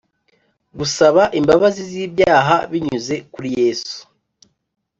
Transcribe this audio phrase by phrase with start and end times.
[0.77, 3.97] Gusaba imbabazi z’ibyaha binyuze kuri Yesu